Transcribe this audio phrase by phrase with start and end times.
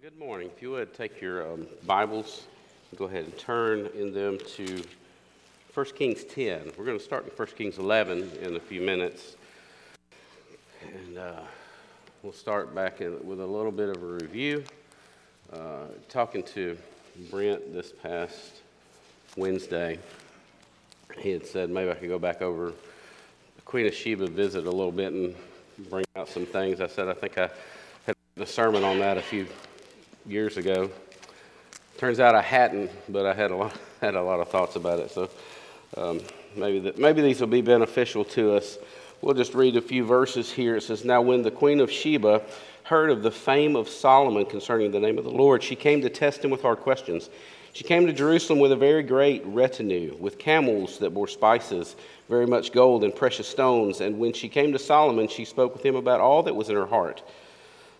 [0.00, 0.48] good morning.
[0.54, 2.46] If you would take your um, Bibles,
[2.90, 4.84] and go ahead and turn in them to
[5.74, 6.70] 1 Kings 10.
[6.78, 9.34] We're going to start in 1 Kings 11 in a few minutes.
[10.82, 11.40] And uh,
[12.22, 14.62] we'll start back in, with a little bit of a review.
[15.52, 16.78] Uh, talking to
[17.28, 18.60] Brent this past
[19.36, 19.98] Wednesday,
[21.18, 22.66] he had said maybe I could go back over
[23.56, 25.34] the Queen of Sheba visit a little bit and
[25.90, 26.80] bring out some things.
[26.80, 27.50] I said I think I
[28.06, 29.48] had a sermon on that a few
[30.28, 30.90] years ago.
[31.96, 34.98] Turns out I hadn't, but I had a lot, had a lot of thoughts about
[34.98, 35.10] it.
[35.10, 35.30] So
[35.96, 36.20] um,
[36.54, 38.78] maybe, the, maybe these will be beneficial to us.
[39.22, 40.76] We'll just read a few verses here.
[40.76, 42.42] It says, Now when the queen of Sheba
[42.84, 46.10] heard of the fame of Solomon concerning the name of the Lord, she came to
[46.10, 47.30] test him with hard questions.
[47.72, 51.96] She came to Jerusalem with a very great retinue, with camels that bore spices,
[52.28, 54.00] very much gold and precious stones.
[54.00, 56.76] And when she came to Solomon, she spoke with him about all that was in
[56.76, 57.22] her heart.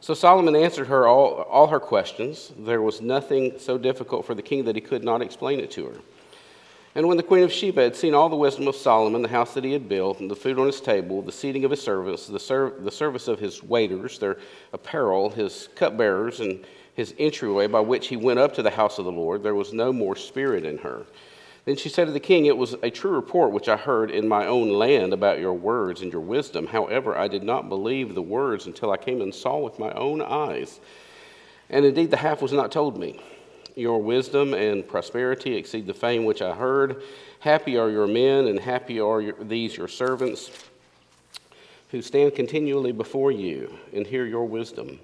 [0.01, 2.53] So Solomon answered her all, all her questions.
[2.57, 5.87] There was nothing so difficult for the king that he could not explain it to
[5.87, 5.97] her.
[6.95, 9.55] And when the queen of Sheba had seen all the wisdom of Solomon, the house
[9.55, 12.27] that he had built, and the food on his table, the seating of his servants,
[12.27, 14.39] the, the service of his waiters, their
[14.73, 19.05] apparel, his cupbearers, and his entryway by which he went up to the house of
[19.05, 21.07] the Lord, there was no more spirit in her.
[21.65, 24.27] Then she said to the king, It was a true report which I heard in
[24.27, 26.67] my own land about your words and your wisdom.
[26.67, 30.23] However, I did not believe the words until I came and saw with my own
[30.23, 30.81] eyes.
[31.71, 33.21] And indeed, the half was not told me.
[33.75, 37.03] Your wisdom and prosperity exceed the fame which I heard.
[37.41, 40.51] Happy are your men, and happy are your, these your servants
[41.91, 44.99] who stand continually before you and hear your wisdom.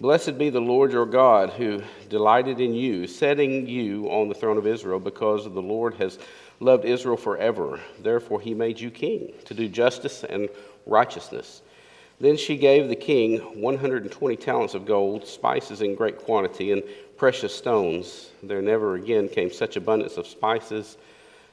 [0.00, 4.56] Blessed be the Lord your God, who delighted in you, setting you on the throne
[4.56, 6.18] of Israel, because the Lord has
[6.58, 7.78] loved Israel forever.
[7.98, 10.48] Therefore, he made you king, to do justice and
[10.86, 11.60] righteousness.
[12.18, 16.82] Then she gave the king 120 talents of gold, spices in great quantity, and
[17.18, 18.30] precious stones.
[18.42, 20.96] There never again came such abundance of spices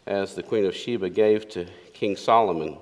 [0.06, 2.78] as the queen of Sheba gave to King Solomon.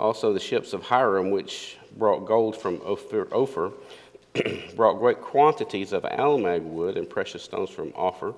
[0.00, 3.70] Also, the ships of Hiram, which brought gold from Ophir, Ophir
[4.76, 8.34] brought great quantities of almug wood and precious stones from Ophir.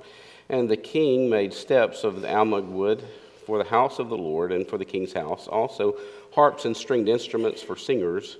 [0.48, 3.02] And the king made steps of the almug wood
[3.46, 5.96] for the house of the Lord and for the king's house, also
[6.32, 8.38] harps and stringed instruments for singers.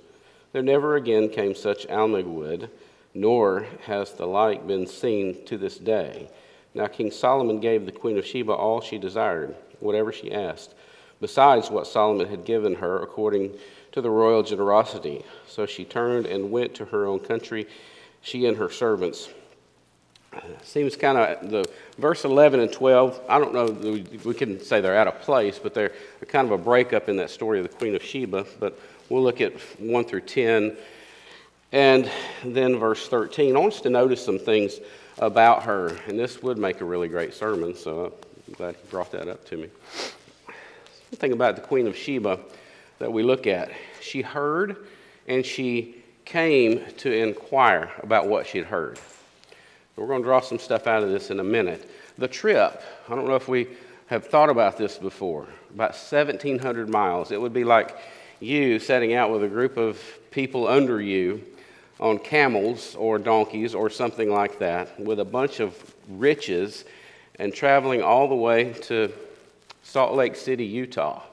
[0.53, 2.69] There never again came such almug wood,
[3.13, 6.29] nor has the like been seen to this day.
[6.73, 10.75] Now King Solomon gave the queen of Sheba all she desired, whatever she asked,
[11.19, 13.57] besides what Solomon had given her according
[13.97, 15.25] to the royal generosity.
[15.47, 17.65] So she turned and went to her own country,
[18.21, 19.29] she and her servants.
[20.61, 23.19] Seems kind of the verse 11 and 12.
[23.27, 23.65] I don't know,
[24.23, 25.93] we can say they're out of place, but they're
[26.27, 28.45] kind of a breakup in that story of the Queen of Sheba.
[28.59, 30.77] But we'll look at 1 through 10
[31.71, 32.11] and
[32.45, 33.55] then verse 13.
[33.55, 34.79] I want us to notice some things
[35.17, 38.13] about her, and this would make a really great sermon, so
[38.47, 39.69] I'm glad you brought that up to me.
[41.09, 42.39] Something about the Queen of Sheba
[42.99, 43.71] that we look at.
[44.01, 44.77] She heard
[45.27, 48.99] and she came to inquire about what she'd heard.
[49.95, 51.89] We're going to draw some stuff out of this in a minute.
[52.17, 53.67] The trip, I don't know if we
[54.07, 57.31] have thought about this before, about 1,700 miles.
[57.31, 57.97] It would be like
[58.39, 61.43] you setting out with a group of people under you
[61.99, 66.85] on camels or donkeys or something like that with a bunch of riches
[67.39, 69.11] and traveling all the way to
[69.81, 71.23] Salt Lake City, Utah.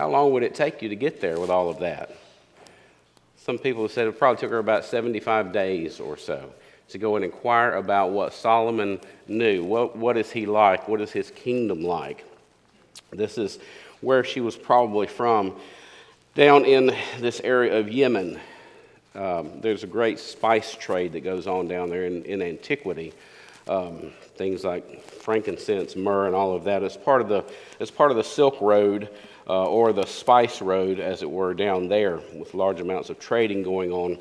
[0.00, 2.16] How long would it take you to get there with all of that?
[3.36, 6.54] Some people have said it probably took her about 75 days or so
[6.88, 9.62] to go and inquire about what Solomon knew.
[9.62, 10.88] What, what is he like?
[10.88, 12.24] What is his kingdom like?
[13.10, 13.58] This is
[14.00, 15.54] where she was probably from,
[16.34, 18.40] down in this area of Yemen.
[19.14, 23.12] Um, there's a great spice trade that goes on down there in, in antiquity.
[23.68, 26.82] Um, things like frankincense, myrrh, and all of that.
[26.82, 27.44] It's part of the,
[27.78, 29.10] it's part of the Silk Road
[29.50, 33.64] uh, or the spice road, as it were, down there with large amounts of trading
[33.64, 34.18] going on.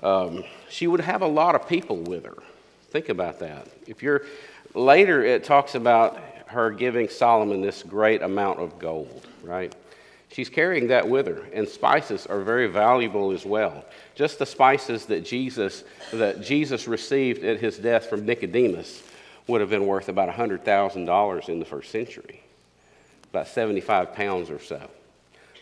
[0.00, 2.38] Um, she would have a lot of people with her.
[2.90, 3.66] Think about that.
[3.88, 4.22] If you're
[4.72, 9.74] later, it talks about her giving Solomon this great amount of gold, right?
[10.30, 13.84] She's carrying that with her, and spices are very valuable as well.
[14.14, 19.02] Just the spices that Jesus that Jesus received at his death from Nicodemus
[19.48, 22.40] would have been worth about $100,000 in the first century
[23.30, 24.88] about 75 pounds or so.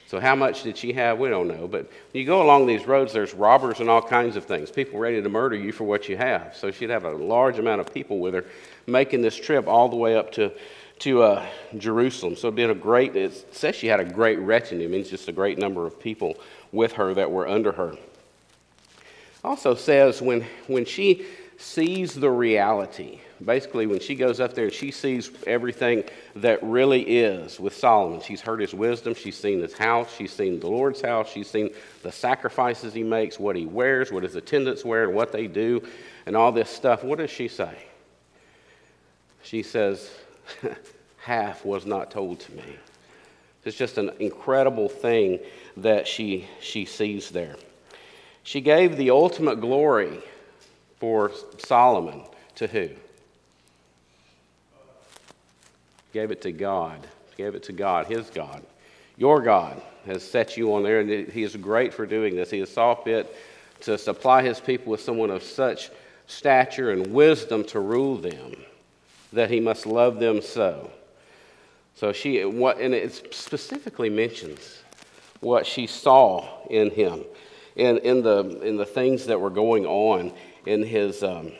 [0.06, 1.18] So, how much did she have?
[1.18, 1.68] We don't know.
[1.68, 5.20] But you go along these roads, there's robbers and all kinds of things, people ready
[5.20, 6.56] to murder you for what you have.
[6.56, 8.44] So, she'd have a large amount of people with her
[8.86, 10.50] making this trip all the way up to,
[11.00, 12.36] to uh, Jerusalem.
[12.36, 15.28] So, it did a great, it says she had a great retinue, it means just
[15.28, 16.38] a great number of people
[16.72, 17.94] with her that were under her.
[19.44, 21.26] Also says when, when she
[21.58, 23.18] sees the reality.
[23.44, 26.04] Basically, when she goes up there she sees everything
[26.36, 30.60] that really is with Solomon, she's heard his wisdom, she's seen his house, she's seen
[30.60, 31.70] the Lord's house, she's seen
[32.04, 35.82] the sacrifices he makes, what he wears, what his attendants wear, and what they do,
[36.26, 37.02] and all this stuff.
[37.02, 37.76] What does she say?
[39.42, 40.10] She says,
[41.18, 42.76] Half was not told to me.
[43.64, 45.40] It's just an incredible thing
[45.76, 47.56] that she, she sees there.
[48.44, 50.22] She gave the ultimate glory
[50.98, 52.22] for Solomon
[52.56, 52.90] to who?
[56.12, 57.06] Gave it to God.
[57.36, 58.62] Gave it to God, his God.
[59.16, 62.50] Your God has set you on there, and he is great for doing this.
[62.50, 63.34] He has saw fit
[63.80, 65.90] to supply his people with someone of such
[66.26, 68.56] stature and wisdom to rule them
[69.32, 70.90] that he must love them so.
[71.94, 74.82] So she, what, and it specifically mentions
[75.40, 77.24] what she saw in him,
[77.76, 80.32] in, in, the, in the things that were going on
[80.68, 81.50] in his, um,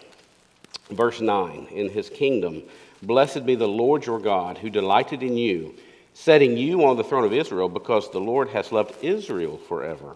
[0.90, 2.62] verse 9, in his kingdom.
[3.02, 5.74] Blessed be the Lord your God, who delighted in you,
[6.12, 10.14] setting you on the throne of Israel, because the Lord has loved Israel forever.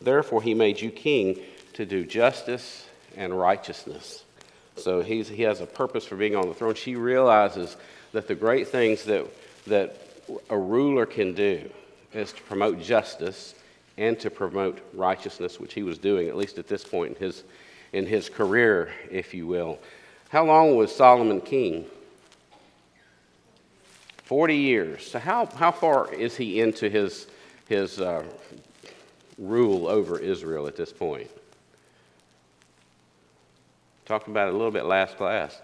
[0.00, 1.40] Therefore, he made you king
[1.72, 2.86] to do justice
[3.16, 4.24] and righteousness.
[4.76, 6.74] So he's, he has a purpose for being on the throne.
[6.74, 7.76] She realizes
[8.12, 9.24] that the great things that,
[9.66, 9.96] that
[10.50, 11.70] a ruler can do
[12.12, 13.54] is to promote justice
[13.96, 17.44] and to promote righteousness, which he was doing, at least at this point in his,
[17.94, 19.78] in his career, if you will.
[20.28, 21.86] How long was Solomon king?
[24.24, 25.06] 40 years.
[25.10, 27.28] So, how, how far is he into his,
[27.68, 28.24] his uh,
[29.38, 31.30] rule over Israel at this point?
[34.06, 35.60] Talked about it a little bit last class.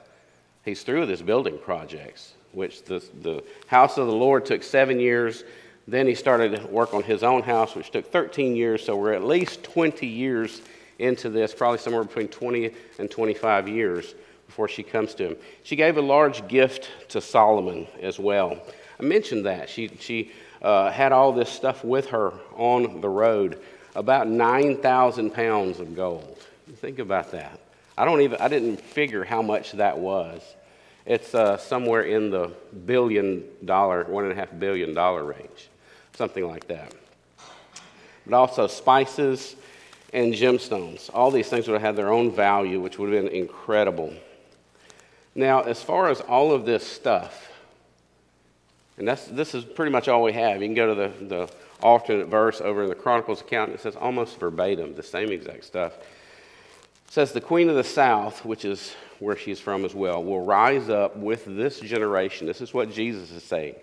[0.65, 5.01] He's through with his building projects, which the, the house of the Lord took seven
[5.01, 5.43] years
[5.89, 8.85] then he started to work on his own house, which took 13 years.
[8.85, 10.63] So we're at least 20 years
[11.01, 14.15] into this, probably somewhere between 20 and 25 years
[14.47, 15.37] before she comes to him.
[15.63, 18.61] She gave a large gift to Solomon as well.
[18.99, 19.69] I mentioned that.
[19.69, 20.33] She, she
[20.63, 23.61] uh, had all this stuff with her on the road,
[23.95, 26.39] about 9,000 pounds of gold.
[26.77, 27.59] Think about that.
[27.97, 30.43] I don't even, I didn't figure how much that was.
[31.07, 32.53] It's uh, somewhere in the
[32.87, 35.71] billion dollar, one and a half billion dollar range
[36.21, 36.93] something like that.
[38.27, 39.57] But also spices
[40.13, 41.11] and gemstones.
[41.15, 44.13] All these things would have had their own value, which would have been incredible.
[45.35, 47.51] Now, as far as all of this stuff,
[48.99, 50.61] and that's, this is pretty much all we have.
[50.61, 51.53] You can go to the, the
[51.83, 55.97] alternate verse over in the Chronicles account, it says almost verbatim, the same exact stuff.
[55.97, 60.45] It says, The queen of the south, which is where she's from as well, will
[60.45, 62.47] rise up with this generation.
[62.47, 63.77] This is what Jesus is saying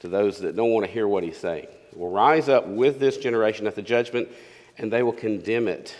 [0.00, 1.68] to those that don't want to hear what he's saying.
[1.94, 4.28] Will rise up with this generation at the judgment,
[4.78, 5.96] and they will condemn it,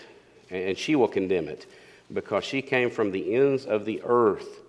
[0.51, 1.67] and she will condemn it,
[2.13, 4.61] because she came from the ends of the earth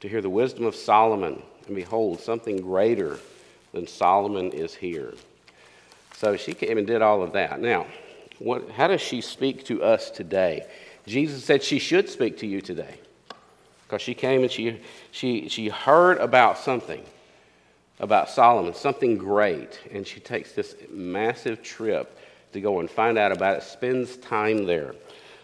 [0.00, 1.42] to hear the wisdom of Solomon.
[1.66, 3.18] And behold, something greater
[3.72, 5.14] than Solomon is here.
[6.14, 7.60] So she came and did all of that.
[7.60, 7.86] Now,
[8.38, 10.66] what, how does she speak to us today?
[11.06, 12.98] Jesus said she should speak to you today
[13.84, 14.80] because she came and she,
[15.10, 17.04] she, she heard about something
[18.00, 22.15] about Solomon, something great, and she takes this massive trip
[22.56, 24.94] to go and find out about it, spends time there.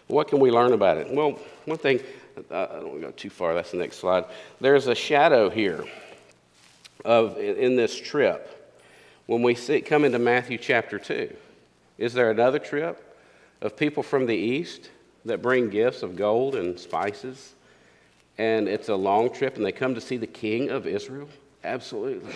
[0.07, 1.09] What can we learn about it?
[1.09, 2.01] Well, one thing,
[2.51, 4.25] uh, I don't want to go too far, that's the next slide.
[4.59, 5.85] There's a shadow here
[7.05, 8.49] of in this trip.
[9.27, 11.33] When we see, come into Matthew chapter 2,
[11.97, 13.17] is there another trip
[13.61, 14.89] of people from the east
[15.25, 17.53] that bring gifts of gold and spices?
[18.37, 21.29] And it's a long trip, and they come to see the king of Israel?
[21.63, 22.33] Absolutely.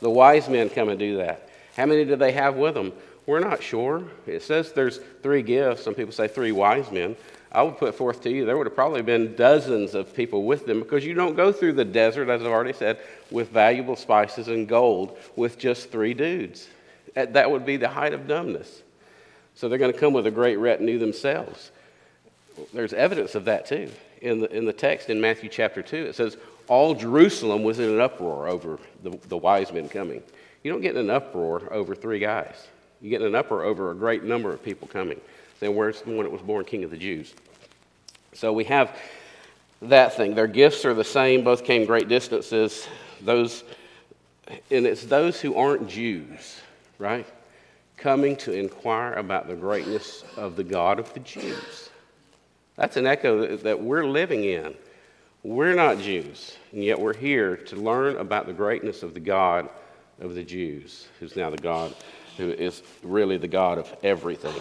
[0.00, 1.50] The wise men come and do that.
[1.76, 2.92] How many do they have with them?
[3.30, 4.02] We're not sure.
[4.26, 5.84] It says there's three gifts.
[5.84, 7.14] Some people say three wise men.
[7.52, 10.66] I would put forth to you, there would have probably been dozens of people with
[10.66, 12.98] them because you don't go through the desert, as I've already said,
[13.30, 16.66] with valuable spices and gold with just three dudes.
[17.14, 18.82] That would be the height of dumbness.
[19.54, 21.70] So they're going to come with a great retinue themselves.
[22.74, 23.92] There's evidence of that too.
[24.22, 27.90] In the, in the text in Matthew chapter 2, it says, all Jerusalem was in
[27.90, 30.20] an uproar over the, the wise men coming.
[30.64, 32.66] You don't get in an uproar over three guys.
[33.00, 35.20] You get an upper over a great number of people coming.
[35.58, 37.34] Then where's the one that was born king of the Jews?
[38.32, 38.96] So we have
[39.82, 40.34] that thing.
[40.34, 42.86] Their gifts are the same, both came great distances.
[43.22, 43.64] Those,
[44.70, 46.60] and it's those who aren't Jews,
[46.98, 47.26] right?
[47.96, 51.90] Coming to inquire about the greatness of the God of the Jews.
[52.76, 54.74] That's an echo that we're living in.
[55.42, 59.68] We're not Jews, and yet we're here to learn about the greatness of the God
[60.20, 61.94] of the Jews, who's now the God
[62.40, 64.60] who is really the God of everything.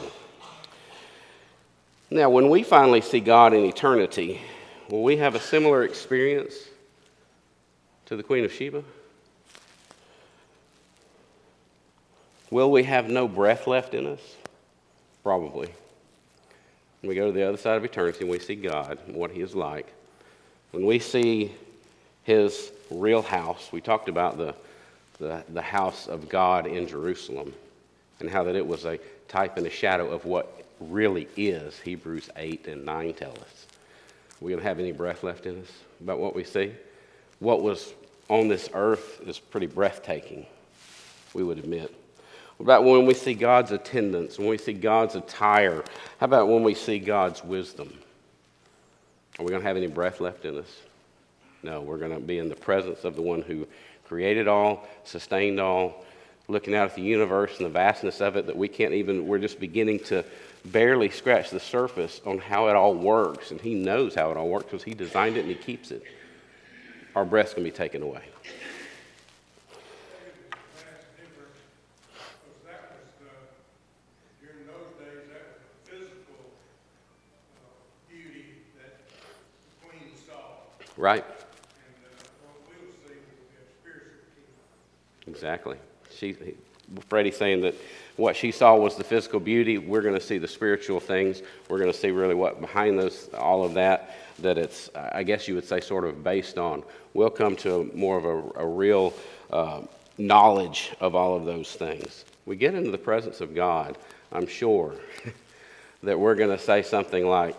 [2.11, 4.41] Now, when we finally see God in eternity,
[4.89, 6.55] Will we have a similar experience
[8.07, 8.83] to the Queen of Sheba?
[12.49, 14.19] Will we have no breath left in us?
[15.21, 15.71] Probably.
[17.01, 19.29] When we go to the other side of eternity and we see God and what
[19.29, 19.93] He is like,
[20.71, 21.53] when we see
[22.23, 24.55] His real house, we talked about the,
[25.19, 27.53] the, the house of God in Jerusalem
[28.19, 32.29] and how that it was a type and a shadow of what really is, Hebrews
[32.35, 33.67] 8 and 9 tell us.
[34.41, 35.71] We don't have any breath left in us
[36.01, 36.73] about what we see.
[37.39, 37.93] What was
[38.29, 40.45] on this earth is pretty breathtaking,
[41.33, 41.93] we would admit.
[42.57, 45.83] What about when we see God's attendants, when we see God's attire?
[46.19, 47.97] How about when we see God's wisdom?
[49.37, 50.81] Are we going to have any breath left in us?
[51.63, 53.67] No, we're going to be in the presence of the one who
[54.05, 56.05] created all, sustained all,
[56.49, 59.37] looking out at the universe and the vastness of it that we can't even, we're
[59.37, 60.25] just beginning to
[60.65, 63.51] barely scratch the surface on how it all works.
[63.51, 66.03] And He knows how it all works because He designed it and He keeps it.
[67.15, 68.23] Our breath's going to be taken away.
[80.97, 81.23] Right.
[85.27, 85.77] Exactly.
[86.15, 86.35] She,
[87.07, 87.75] Freddie saying that
[88.15, 89.77] what she saw was the physical beauty.
[89.77, 91.41] We're going to see the spiritual things.
[91.69, 95.47] We're going to see really what behind those, all of that, that it's, I guess
[95.47, 96.83] you would say, sort of based on.
[97.13, 99.13] We'll come to more of a, a real
[99.51, 99.81] uh,
[100.17, 102.25] knowledge of all of those things.
[102.45, 103.97] We get into the presence of God,
[104.31, 104.95] I'm sure
[106.03, 107.55] that we're going to say something like,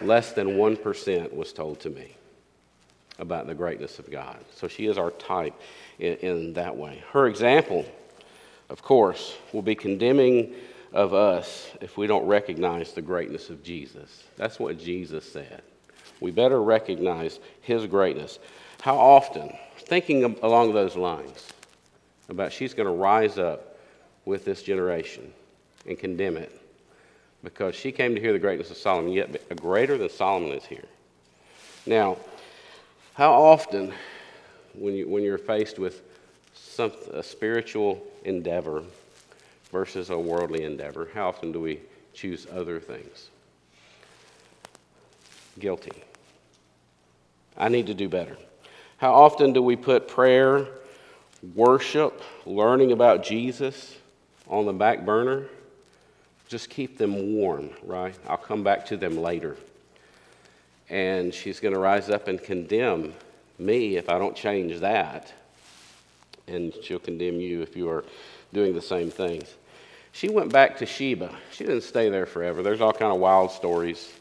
[0.00, 2.16] less than 1% was told to me
[3.22, 4.38] about the greatness of God.
[4.54, 5.58] So she is our type
[5.98, 7.02] in, in that way.
[7.12, 7.86] Her example
[8.72, 10.54] of course, will be condemning
[10.94, 14.24] of us if we don't recognize the greatness of Jesus.
[14.36, 15.62] That's what Jesus said.
[16.20, 18.38] We better recognize his greatness.
[18.80, 21.48] How often, thinking along those lines,
[22.30, 23.78] about she's going to rise up
[24.24, 25.30] with this generation
[25.86, 26.58] and condemn it
[27.44, 30.64] because she came to hear the greatness of Solomon, yet a greater than Solomon is
[30.64, 30.86] here.
[31.84, 32.16] Now,
[33.14, 33.92] how often,
[34.74, 36.02] when, you, when you're faced with
[36.54, 38.82] some, a spiritual endeavor
[39.70, 41.08] versus a worldly endeavor?
[41.12, 41.80] How often do we
[42.14, 43.28] choose other things?
[45.58, 45.92] Guilty.
[47.56, 48.36] I need to do better.
[48.96, 50.66] How often do we put prayer,
[51.54, 53.96] worship, learning about Jesus
[54.48, 55.46] on the back burner?
[56.48, 58.14] Just keep them warm, right?
[58.26, 59.56] I'll come back to them later.
[60.92, 63.14] And she's going to rise up and condemn
[63.58, 65.32] me if I don't change that
[66.46, 68.04] and she'll condemn you if you are
[68.52, 69.54] doing the same things.
[70.12, 71.34] She went back to Sheba.
[71.52, 72.62] She didn't stay there forever.
[72.62, 74.12] There's all kind of wild stories.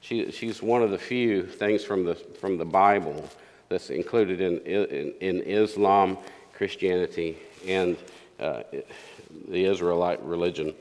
[0.00, 3.28] She, she's one of the few things from the, from the Bible
[3.68, 6.18] that's included in, in, in Islam,
[6.52, 7.96] Christianity, and
[8.40, 8.62] uh,
[9.48, 10.74] the Israelite religion.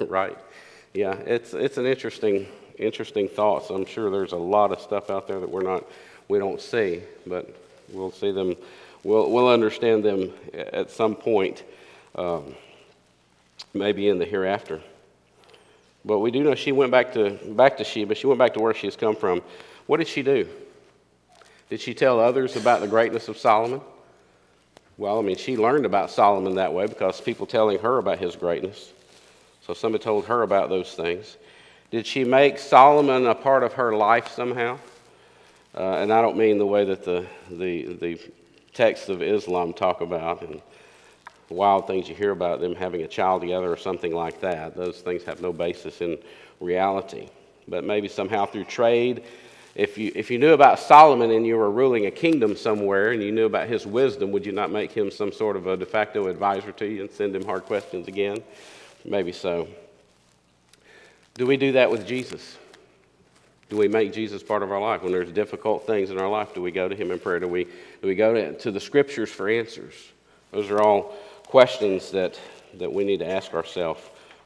[0.08, 0.36] right.
[0.94, 2.46] Yeah, it's, it's an interesting,
[2.78, 3.66] interesting thought.
[3.66, 5.84] So I'm sure there's a lot of stuff out there that we're not,
[6.28, 7.54] we don't see, but
[7.92, 8.56] we'll see them,
[9.04, 11.64] we'll, we'll understand them at some point,
[12.14, 12.54] um,
[13.74, 14.80] maybe in the hereafter.
[16.04, 18.14] But we do know she went back to, back to Sheba.
[18.14, 19.42] She went back to where she has come from.
[19.86, 20.48] What did she do?
[21.68, 23.80] Did she tell others about the greatness of Solomon?
[24.98, 28.36] Well, I mean, she learned about Solomon that way because people telling her about his
[28.36, 28.92] greatness.
[29.66, 31.36] So somebody told her about those things.
[31.90, 34.78] Did she make Solomon a part of her life somehow?
[35.76, 38.20] Uh, and I don't mean the way that the, the, the
[38.74, 40.62] texts of Islam talk about and
[41.48, 44.76] wild things you hear about them having a child together or something like that.
[44.76, 46.18] Those things have no basis in
[46.60, 47.28] reality.
[47.66, 49.24] But maybe somehow through trade,
[49.74, 53.20] if you, if you knew about Solomon and you were ruling a kingdom somewhere and
[53.20, 55.86] you knew about his wisdom, would you not make him some sort of a de
[55.86, 58.44] facto advisor to you and send him hard questions again?
[59.06, 59.68] Maybe so.
[61.34, 62.58] Do we do that with Jesus?
[63.68, 65.02] Do we make Jesus part of our life?
[65.02, 67.40] When there's difficult things in our life, do we go to Him in prayer?
[67.40, 69.94] Do we, do we go to, to the Scriptures for answers?
[70.50, 72.38] Those are all questions that,
[72.74, 74.00] that we need to ask ourselves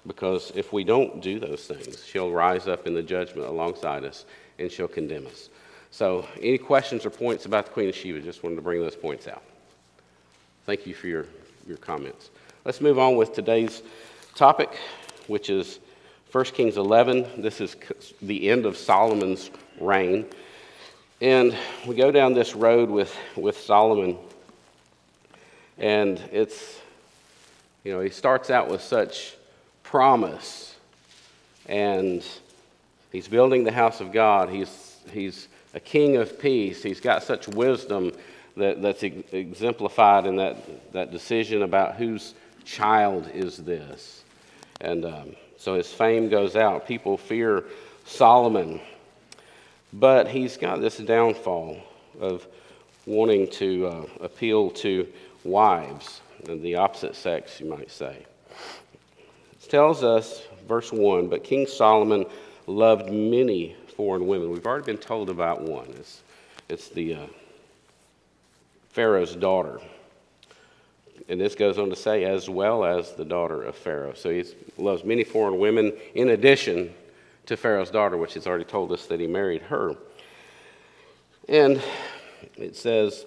[0.07, 4.25] because if we don't do those things, she'll rise up in the judgment alongside us
[4.59, 5.50] and she'll condemn us.
[5.90, 8.21] So, any questions or points about the Queen of Sheba?
[8.21, 9.43] Just wanted to bring those points out.
[10.64, 11.26] Thank you for your,
[11.67, 12.31] your comments.
[12.64, 13.83] Let's move on with today's
[14.40, 14.75] topic,
[15.26, 15.80] which is
[16.32, 17.42] 1 Kings 11.
[17.42, 17.76] This is
[18.23, 20.25] the end of Solomon's reign.
[21.20, 21.54] And
[21.87, 24.16] we go down this road with, with Solomon,
[25.76, 26.80] and it's,
[27.85, 29.37] you know, he starts out with such
[29.82, 30.75] promise,
[31.66, 32.25] and
[33.12, 34.49] he's building the house of God.
[34.49, 36.82] He's, he's a king of peace.
[36.82, 38.12] He's got such wisdom
[38.56, 42.32] that, that's exemplified in that, that decision about whose
[42.64, 44.25] child is this.
[44.80, 46.87] And um, so his fame goes out.
[46.87, 47.64] People fear
[48.04, 48.80] Solomon.
[49.92, 51.78] But he's got this downfall
[52.20, 52.46] of
[53.06, 55.06] wanting to uh, appeal to
[55.44, 58.25] wives, the opposite sex, you might say.
[59.52, 62.25] It tells us, verse 1, but King Solomon
[62.66, 64.50] loved many foreign women.
[64.50, 65.88] We've already been told about one.
[65.99, 66.22] It's,
[66.68, 67.26] it's the uh,
[68.90, 69.80] Pharaoh's daughter.
[71.30, 74.14] And this goes on to say, as well as the daughter of Pharaoh.
[74.14, 74.44] So he
[74.76, 76.92] loves many foreign women in addition
[77.46, 79.94] to Pharaoh's daughter, which he's already told us that he married her.
[81.49, 81.80] And
[82.56, 83.26] it says,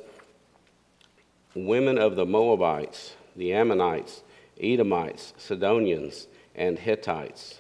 [1.56, 4.22] women of the Moabites, the Ammonites,
[4.62, 7.60] Edomites, Sidonians, and Hittites,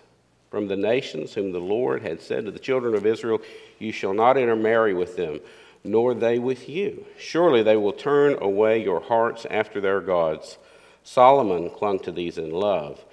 [0.51, 3.39] from the nations whom the Lord had said to the children of Israel,
[3.79, 5.39] You shall not intermarry with them,
[5.83, 7.05] nor they with you.
[7.17, 10.57] Surely they will turn away your hearts after their gods.
[11.03, 13.03] Solomon clung to these in love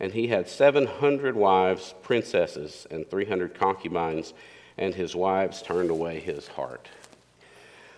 [0.00, 4.34] and he had 700 wives, princesses, and 300 concubines,
[4.76, 6.88] and his wives turned away his heart.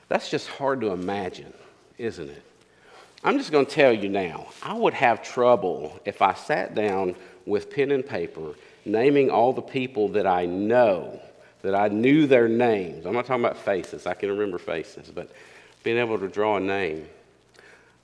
[0.08, 1.52] That's just hard to imagine,
[1.98, 2.42] isn't it?
[3.24, 7.16] I'm just going to tell you now, I would have trouble if I sat down
[7.44, 8.54] with pen and paper
[8.84, 11.20] naming all the people that I know,
[11.66, 13.06] that I knew their names.
[13.06, 15.32] I'm not talking about faces, I can remember faces, but
[15.82, 17.08] being able to draw a name.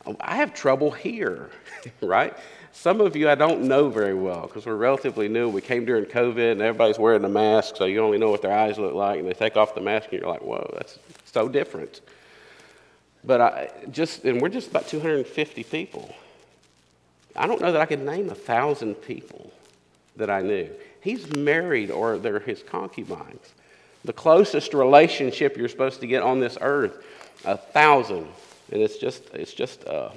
[0.04, 1.48] Oh, I have trouble here,
[2.02, 2.36] right?
[2.72, 5.48] Some of you I don't know very well because we're relatively new.
[5.48, 8.52] We came during COVID and everybody's wearing a mask, so you only know what their
[8.52, 9.20] eyes look like.
[9.20, 12.00] And they take off the mask and you're like, whoa, that's so different.
[13.22, 16.12] But I just, and we're just about 250 people.
[17.36, 19.52] I don't know that I could name a thousand people
[20.16, 20.68] that I knew.
[21.00, 23.54] He's married or they're his concubines.
[24.04, 27.04] The closest relationship you're supposed to get on this earth,
[27.44, 28.26] a thousand.
[28.70, 30.10] And it's just, it's just uh,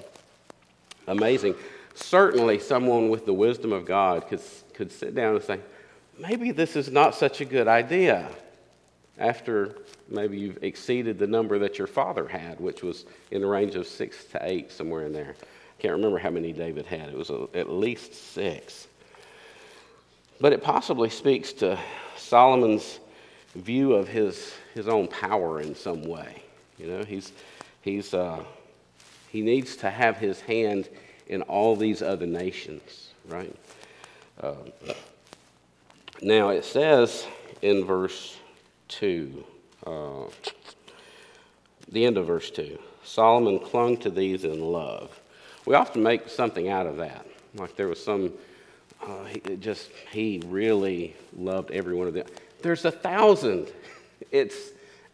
[1.07, 1.55] amazing
[1.95, 4.41] certainly someone with the wisdom of God could,
[4.73, 5.59] could sit down and say,
[6.19, 8.29] maybe this is not such a good idea
[9.17, 9.77] after
[10.09, 13.87] maybe you've exceeded the number that your father had, which was in the range of
[13.87, 15.35] six to eight, somewhere in there.
[15.39, 17.09] I can't remember how many David had.
[17.09, 18.87] It was a, at least six.
[20.41, 21.79] But it possibly speaks to
[22.17, 22.99] Solomon's
[23.55, 26.43] view of his, his own power in some way.
[26.77, 27.31] You know, he's,
[27.81, 28.43] he's, uh,
[29.29, 30.89] he needs to have his hand
[31.27, 33.55] in all these other nations, right?
[34.41, 34.53] Uh,
[36.21, 37.25] now it says
[37.61, 38.37] in verse
[38.89, 39.43] 2,
[39.87, 40.23] uh,
[41.89, 45.19] the end of verse 2, Solomon clung to these in love.
[45.65, 47.25] We often make something out of that.
[47.55, 48.33] Like there was some,
[49.01, 52.27] uh, he, just, he really loved every one of them.
[52.65, 53.71] There's a thousand.
[54.31, 54.55] It's,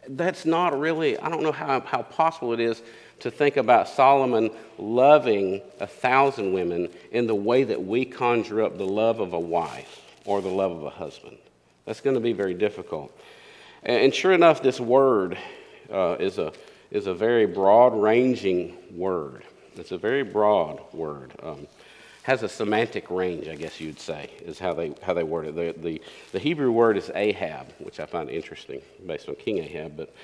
[0.08, 2.80] that's not really, I don't know how, how possible it is
[3.20, 8.78] to think about Solomon loving a thousand women in the way that we conjure up
[8.78, 11.36] the love of a wife or the love of a husband.
[11.84, 13.14] That's going to be very difficult.
[13.82, 15.36] And sure enough, this word
[15.92, 16.54] uh, is, a,
[16.90, 19.44] is a very broad ranging word.
[19.76, 21.32] It's a very broad word.
[21.42, 21.66] Um,
[22.22, 25.56] has a semantic range, I guess you'd say, is how they, how they word it.
[25.56, 29.96] The, the, the Hebrew word is Ahab, which I find interesting based on King Ahab,
[29.96, 30.14] but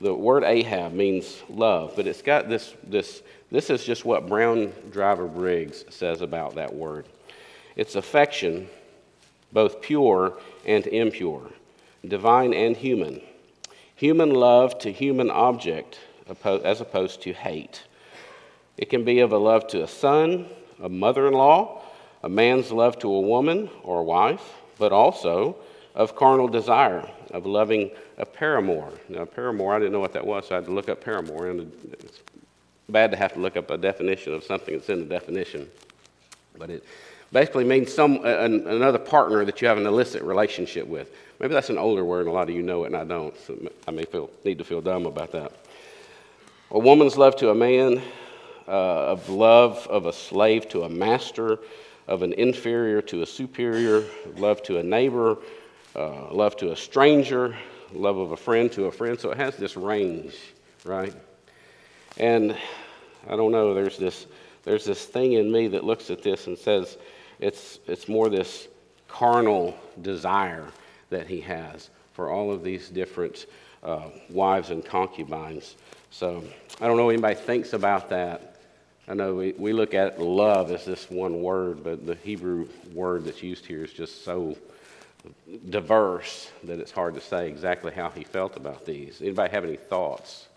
[0.00, 4.72] the word Ahab means love, but it's got this, this, this is just what Brown
[4.90, 7.06] Driver Briggs says about that word.
[7.76, 8.68] It's affection,
[9.52, 11.48] both pure and impure,
[12.06, 13.22] divine and human.
[13.94, 15.98] Human love to human object
[16.44, 17.84] as opposed to hate.
[18.76, 20.46] It can be of a love to a son,
[20.82, 21.82] a mother in law,
[22.22, 25.56] a man's love to a woman or a wife, but also
[25.94, 28.92] of carnal desire, of loving a paramour.
[29.08, 31.50] Now, paramour, I didn't know what that was, so I had to look up paramour,
[31.50, 32.20] and it's
[32.88, 35.68] bad to have to look up a definition of something that's in the definition.
[36.58, 36.84] But it
[37.32, 41.10] basically means some an, another partner that you have an illicit relationship with.
[41.40, 43.38] Maybe that's an older word, and a lot of you know it, and I don't.
[43.46, 45.52] So I may feel, need to feel dumb about that.
[46.70, 48.02] A woman's love to a man,
[48.68, 51.58] uh, of love of a slave to a master,
[52.08, 54.04] of an inferior to a superior,
[54.36, 55.38] love to a neighbor,
[55.94, 57.56] uh, love to a stranger,
[57.92, 59.18] love of a friend to a friend.
[59.18, 60.34] So it has this range,
[60.84, 61.14] right?
[62.16, 62.56] And
[63.28, 64.26] I don't know, there's this,
[64.64, 66.96] there's this thing in me that looks at this and says
[67.40, 68.68] it's, it's more this
[69.08, 70.66] carnal desire
[71.10, 73.46] that he has for all of these different
[73.82, 75.76] uh, wives and concubines.
[76.10, 76.42] So
[76.80, 78.55] I don't know what anybody thinks about that.
[79.08, 83.24] I know we, we look at love as this one word, but the Hebrew word
[83.24, 84.56] that's used here is just so
[85.70, 89.20] diverse that it's hard to say exactly how he felt about these.
[89.22, 90.48] Anybody have any thoughts?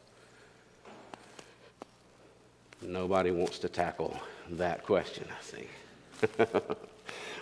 [2.82, 4.20] Nobody wants to tackle
[4.52, 5.68] that question, I see.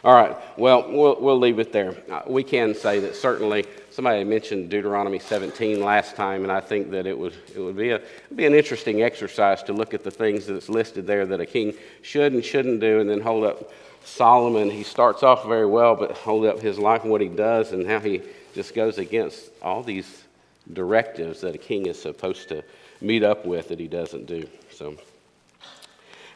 [0.03, 1.95] All right, well, well, we'll leave it there.
[2.11, 3.65] Uh, we can say that certainly
[3.97, 7.89] somebody mentioned Deuteronomy 17 last time, and I think that it would, it would be,
[7.89, 8.01] a,
[8.35, 11.73] be an interesting exercise to look at the things that's listed there that a king
[12.03, 13.71] should and shouldn't do, and then hold up
[14.05, 14.69] Solomon.
[14.69, 17.87] He starts off very well, but hold up his life and what he does, and
[17.87, 18.21] how he
[18.53, 20.25] just goes against all these
[20.73, 22.63] directives that a king is supposed to
[23.01, 24.47] meet up with that he doesn't do.
[24.69, 24.95] So.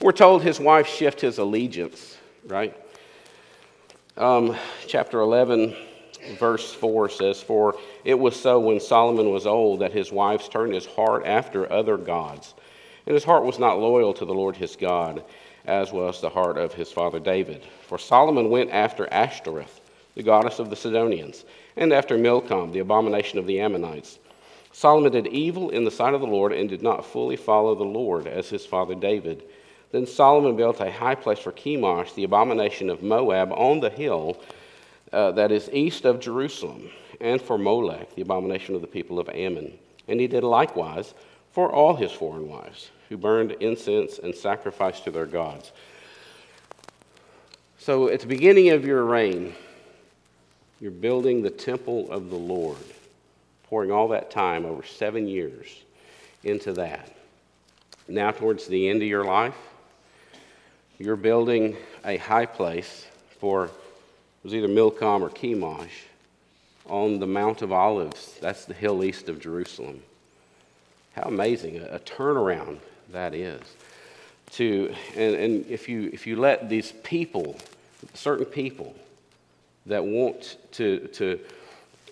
[0.02, 2.76] We're told his wife shift his allegiance, right?
[4.18, 5.76] Um, chapter 11,
[6.40, 10.74] verse 4 says, For it was so when Solomon was old that his wives turned
[10.74, 12.54] his heart after other gods,
[13.06, 15.24] and his heart was not loyal to the Lord his God,
[15.66, 17.64] as was the heart of his father David.
[17.88, 19.82] For Solomon went after Ashtoreth,
[20.16, 24.20] the goddess of the Sidonians, and after Milcom, the abomination of the Ammonites.
[24.72, 27.84] Solomon did evil in the sight of the Lord and did not fully follow the
[27.84, 29.44] Lord as his father David
[29.92, 34.38] then Solomon built a high place for Chemosh, the abomination of Moab, on the hill
[35.14, 39.30] uh, that is east of Jerusalem, and for Molech, the abomination of the people of
[39.30, 39.78] Ammon.
[40.08, 41.14] And he did likewise
[41.52, 45.72] for all his foreign wives, who burned incense and sacrificed to their gods.
[47.78, 49.56] So at the beginning of your reign,
[50.80, 52.78] you're building the temple of the Lord,
[53.64, 55.68] pouring all that time over seven years
[56.44, 57.16] into that.
[58.08, 59.56] Now, towards the end of your life,
[60.98, 63.06] you're building a high place
[63.40, 63.70] for,
[64.44, 66.06] was either Milcom or Chemosh,
[66.88, 68.38] on the Mount of Olives.
[68.42, 70.02] That's the hill east of Jerusalem.
[71.14, 72.80] How amazing a, a turnaround
[73.12, 73.62] that is.
[74.54, 77.56] To, and, and if, you, if you let these people,
[78.14, 78.96] certain people
[79.86, 81.40] that want to, to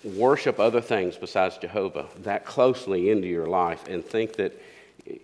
[0.04, 4.54] worship other things besides Jehovah that closely into your life and think that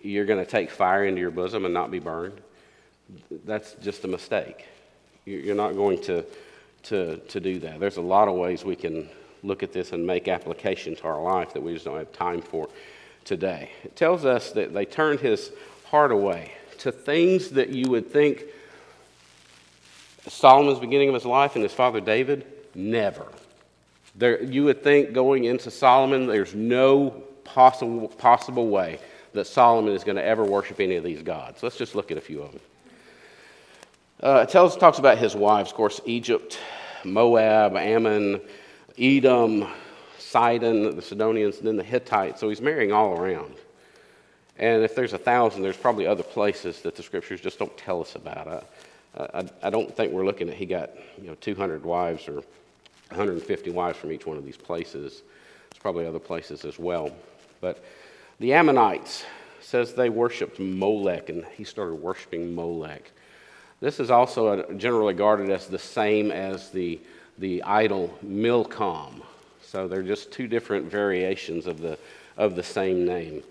[0.02, 2.40] you're going to take fire into your bosom and not be burned,
[3.44, 4.66] that's just a mistake.
[5.24, 6.24] You're not going to,
[6.88, 7.80] to, to do that.
[7.80, 9.08] There's a lot of ways we can
[9.42, 12.42] look at this and make application to our life that we just don't have time
[12.42, 12.68] for
[13.24, 13.70] today.
[13.84, 15.52] It tells us that they turned his
[15.86, 18.44] heart away to things that you would think
[20.28, 23.26] Solomon's beginning of his life and his father David, never.
[24.14, 27.10] There, you would think going into Solomon, there's no
[27.44, 28.98] possible, possible way
[29.32, 31.62] that Solomon is going to ever worship any of these gods.
[31.62, 32.60] Let's just look at a few of them.
[34.22, 36.58] Uh, it tells, talks about his wives, of course, Egypt,
[37.04, 38.40] Moab, Ammon,
[38.98, 39.66] Edom,
[40.18, 42.40] Sidon, the Sidonians, and then the Hittites.
[42.40, 43.54] So he's marrying all around.
[44.58, 48.00] And if there's a thousand, there's probably other places that the scriptures just don't tell
[48.00, 48.48] us about.
[48.48, 52.36] I, I, I don't think we're looking at he got you know 200 wives or
[53.10, 55.22] 150 wives from each one of these places.
[55.70, 57.10] There's probably other places as well.
[57.60, 57.84] But
[58.40, 59.24] the Ammonites
[59.60, 63.10] says they worshipped Molech, and he started worshiping Molech.
[63.80, 66.98] This is also generally regarded as the same as the,
[67.38, 69.22] the idol Milcom.
[69.62, 71.98] So they're just two different variations of the,
[72.36, 73.42] of the same name.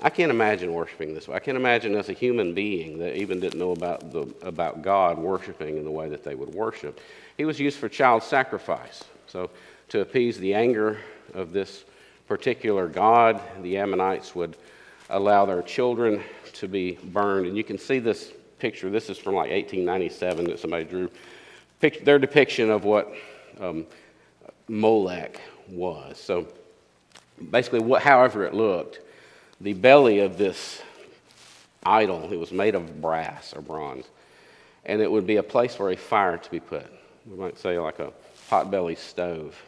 [0.00, 1.34] I can't imagine worshiping this way.
[1.34, 5.18] I can't imagine as a human being that even didn't know about, the, about God
[5.18, 7.00] worshiping in the way that they would worship.
[7.36, 9.02] He was used for child sacrifice.
[9.26, 9.50] So,
[9.88, 10.98] to appease the anger
[11.34, 11.84] of this
[12.28, 14.56] particular God, the Ammonites would
[15.10, 16.22] allow their children
[16.54, 17.46] to be burned.
[17.46, 18.90] And you can see this picture.
[18.90, 21.10] This is from like 1897 that somebody drew.
[21.80, 23.12] their depiction of what
[23.60, 23.86] um,
[24.68, 26.18] Molech was.
[26.18, 26.48] So
[27.50, 29.00] basically, what, however it looked,
[29.60, 30.82] the belly of this
[31.84, 34.06] idol, it was made of brass or bronze,
[34.84, 36.86] and it would be a place for a fire to be put.
[37.26, 38.12] We might say like a
[38.50, 39.60] potbelly stove.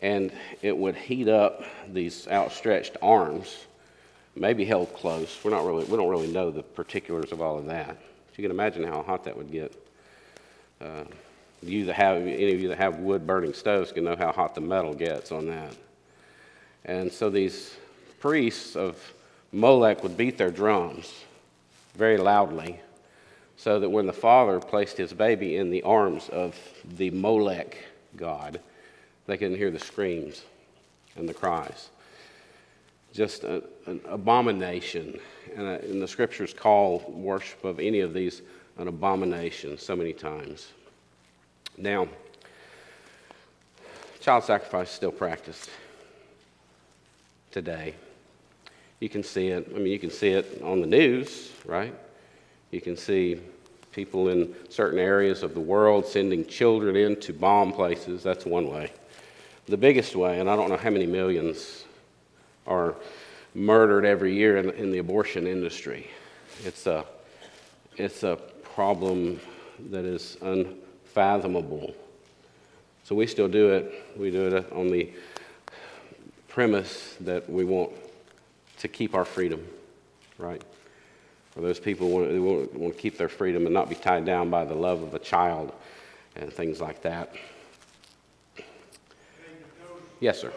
[0.00, 3.66] And it would heat up these outstretched arms
[4.34, 5.38] maybe held close.
[5.42, 7.96] We're not really, we don't really know the particulars of all of that.
[7.96, 9.74] So you can imagine how hot that would get.
[10.80, 11.04] Uh,
[11.62, 14.54] you that have any of you that have wood burning stoves can know how hot
[14.54, 15.76] the metal gets on that.
[16.84, 17.76] And so these
[18.18, 18.96] priests of
[19.52, 21.12] Molech would beat their drums
[21.94, 22.80] very loudly
[23.56, 26.56] so that when the father placed his baby in the arms of
[26.96, 27.76] the Molech
[28.16, 28.60] god,
[29.26, 30.42] they couldn't hear the screams
[31.16, 31.90] and the cries
[33.12, 35.18] just a, an abomination.
[35.54, 38.42] And, a, and the scriptures call worship of any of these
[38.78, 40.68] an abomination so many times.
[41.76, 42.08] Now,
[44.20, 45.68] child sacrifice is still practiced
[47.50, 47.94] today.
[49.00, 51.94] You can see it, I mean, you can see it on the news, right?
[52.70, 53.40] You can see
[53.90, 58.22] people in certain areas of the world sending children into bomb places.
[58.22, 58.90] That's one way.
[59.66, 61.84] The biggest way, and I don't know how many millions
[62.66, 62.94] are
[63.54, 66.08] murdered every year in, in the abortion industry.
[66.64, 67.04] It's a,
[67.96, 68.36] it's a
[68.74, 69.40] problem
[69.90, 71.94] that is unfathomable.
[73.04, 73.92] So we still do it.
[74.16, 75.12] We do it on the
[76.48, 77.92] premise that we want
[78.78, 79.66] to keep our freedom,
[80.38, 80.62] right?
[81.56, 84.50] Or those people want, want, want to keep their freedom and not be tied down
[84.50, 85.72] by the love of a child
[86.36, 87.34] and things like that.
[90.20, 90.52] Yes, sir.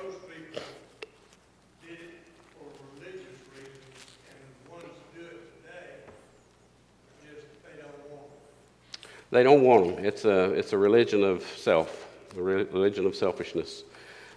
[9.35, 10.05] They don't want them.
[10.05, 13.83] It's a, it's a religion of self, a religion of selfishness.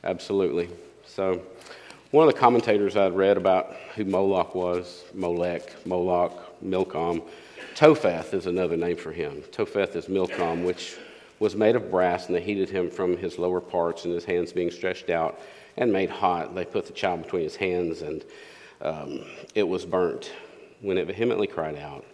[0.03, 0.69] Absolutely.
[1.07, 1.41] So,
[2.11, 7.23] one of the commentators I'd read about who Moloch was Molech, Moloch, Milcom.
[7.77, 9.45] Topheth is another name for him.
[9.53, 10.97] Topheth is Milcom, which
[11.39, 14.53] was made of brass, and they heated him from his lower parts and his hands
[14.53, 15.39] being stretched out
[15.77, 16.57] and made hot.
[16.57, 18.25] They put the child between his hands, and
[18.83, 19.21] um,
[19.55, 20.33] it was burnt
[20.81, 22.05] when it vehemently cried out.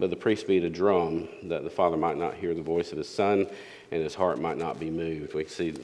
[0.00, 2.96] But the priest beat a drum that the father might not hear the voice of
[2.96, 3.46] his son
[3.90, 5.34] and his heart might not be moved.
[5.34, 5.74] We see,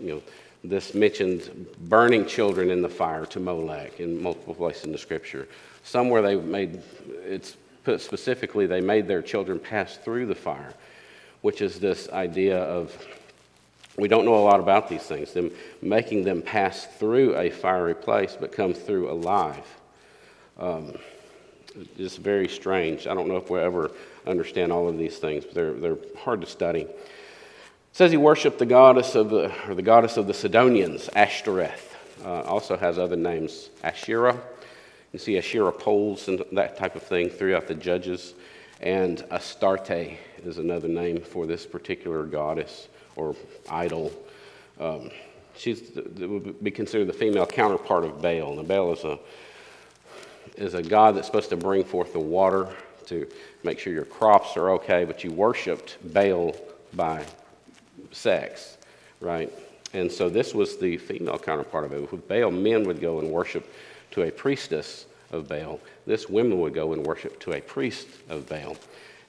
[0.00, 0.22] you know,
[0.64, 5.46] this mentioned burning children in the fire to Molech in multiple places in the scripture.
[5.84, 6.82] Somewhere they made,
[7.22, 10.72] it's put specifically, they made their children pass through the fire,
[11.42, 12.96] which is this idea of,
[13.98, 15.50] we don't know a lot about these things, them
[15.82, 19.66] making them pass through a fiery place but come through alive.
[20.58, 20.94] Um,
[21.96, 23.06] just very strange.
[23.06, 23.90] I don't know if we'll ever
[24.26, 26.82] understand all of these things, but they're, they're hard to study.
[26.82, 26.98] It
[27.92, 31.94] says he worshiped the goddess of the, or the goddess of the Sidonians, Ashtoreth.
[32.24, 34.40] Uh, also has other names, Asherah.
[35.12, 38.34] You see Asherah poles and that type of thing throughout the Judges.
[38.80, 43.34] And Astarte is another name for this particular goddess or
[43.70, 44.12] idol.
[44.78, 45.10] Um,
[45.56, 48.58] she's would be considered the female counterpart of Baal.
[48.58, 49.18] And Baal is a
[50.56, 52.68] is a God that's supposed to bring forth the water
[53.06, 53.26] to
[53.62, 56.56] make sure your crops are okay, but you worshiped Baal
[56.94, 57.24] by
[58.12, 58.78] sex,
[59.20, 59.52] right?
[59.92, 62.10] And so this was the female counterpart of it.
[62.10, 63.72] With Baal, men would go and worship
[64.12, 65.80] to a priestess of Baal.
[66.06, 68.76] This women would go and worship to a priest of Baal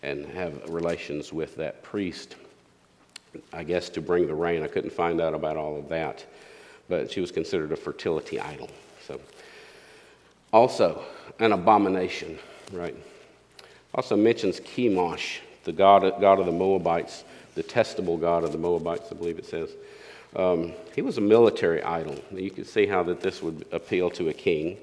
[0.03, 2.35] and have relations with that priest,
[3.53, 4.63] I guess, to bring the rain.
[4.63, 6.25] I couldn't find out about all of that,
[6.87, 8.69] but she was considered a fertility idol.
[9.05, 9.19] So,
[10.53, 11.03] also,
[11.39, 12.37] an abomination,
[12.71, 12.95] right?
[13.93, 17.23] Also mentions Chemosh, the god, god of the Moabites,
[17.55, 19.71] detestable god of the Moabites, I believe it says.
[20.35, 22.15] Um, he was a military idol.
[22.31, 24.77] You can see how that this would appeal to a king,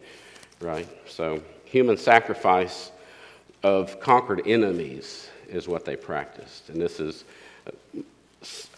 [0.60, 0.88] right?
[1.08, 2.90] So, human sacrifice
[3.62, 6.68] of conquered enemies is what they practiced.
[6.68, 7.24] And this is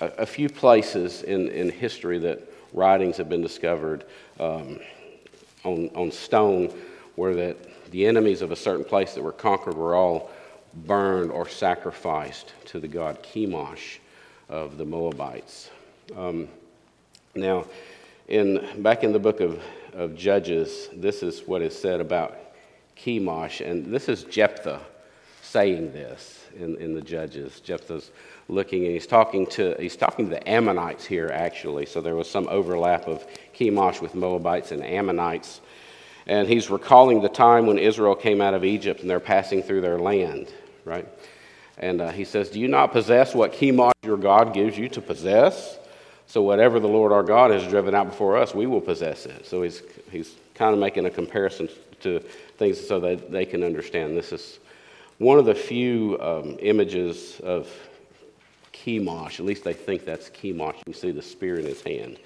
[0.00, 4.04] a, a few places in, in history that writings have been discovered
[4.38, 4.78] um,
[5.66, 6.72] on, on stone
[7.16, 7.56] where that
[7.90, 10.30] the enemies of a certain place that were conquered were all
[10.74, 13.98] burned or sacrificed to the god Chemosh
[14.48, 15.70] of the Moabites.
[16.16, 16.48] Um,
[17.34, 17.66] now,
[18.28, 19.60] in, back in the book of,
[19.92, 22.38] of Judges, this is what is said about
[22.96, 24.80] Chemosh, and this is Jephthah
[25.42, 27.60] saying this in, in the Judges.
[27.60, 28.10] Jephthah's
[28.48, 31.86] looking and he's talking to he's talking to the Ammonites here actually.
[31.86, 35.60] So there was some overlap of Chemosh with Moabites and Ammonites.
[36.28, 39.80] And he's recalling the time when Israel came out of Egypt and they're passing through
[39.80, 40.52] their land,
[40.84, 41.06] right?
[41.78, 45.00] And uh, he says, Do you not possess what Chemosh your God gives you to
[45.00, 45.78] possess?
[46.26, 49.46] So whatever the Lord our God has driven out before us, we will possess it.
[49.46, 51.68] So he's, he's kind of making a comparison
[52.00, 52.18] to
[52.58, 54.16] things so that they can understand.
[54.16, 54.58] This is
[55.18, 57.68] one of the few um, images of
[58.86, 59.40] Chemosh.
[59.40, 60.76] At least they think that's Chemosh.
[60.86, 62.18] You see the spear in his hand.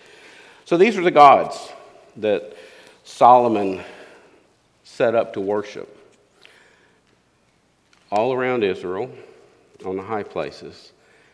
[0.66, 1.72] So these are the gods
[2.16, 2.54] that
[3.02, 3.80] Solomon
[4.84, 5.96] set up to worship
[8.12, 9.10] all around Israel
[9.86, 10.92] on the high places,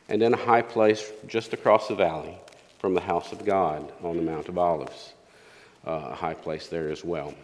[0.09, 2.39] and then a high place just across the valley
[2.79, 5.15] from the house of God on the Mount of Olives,
[5.87, 7.35] uh, a high place there as well.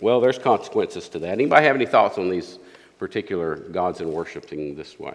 [0.00, 1.30] Well, there's consequences to that.
[1.30, 2.58] Anybody have any thoughts on these
[2.98, 5.14] particular gods and worshiping this way?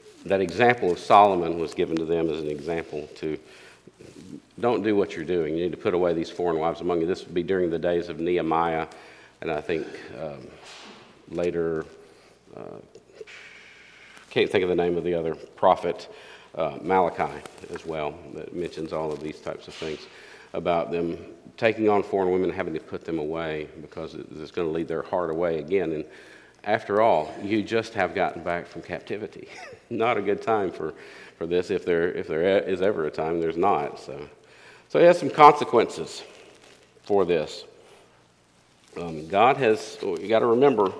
[0.25, 3.37] that example of Solomon was given to them as an example to
[4.59, 5.55] don't do what you're doing.
[5.55, 7.07] You need to put away these foreign wives among you.
[7.07, 8.87] This would be during the days of Nehemiah,
[9.41, 9.87] and I think
[10.21, 10.47] um,
[11.29, 11.85] later,
[12.55, 12.77] uh,
[14.29, 16.13] can't think of the name of the other prophet,
[16.55, 17.41] uh, Malachi
[17.73, 19.99] as well, that mentions all of these types of things
[20.53, 21.17] about them
[21.57, 25.03] taking on foreign women having to put them away because it's going to lead their
[25.03, 25.91] heart away again.
[25.93, 26.05] And
[26.63, 29.47] after all, you just have gotten back from captivity.
[29.89, 30.93] not a good time for,
[31.37, 31.71] for this.
[31.71, 33.99] If there, if there is ever a time, there's not.
[33.99, 34.29] So,
[34.89, 36.23] so it has some consequences
[37.03, 37.65] for this.
[38.97, 40.91] Um, God has, you got to remember,